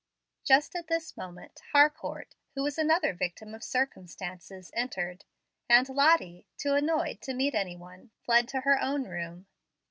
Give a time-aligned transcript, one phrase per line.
[0.43, 5.25] Just at this moment Harcourt, who was another victim of circumstances, entered,
[5.69, 9.45] and Lottie, too annoyed to meet any one, fled to her own room.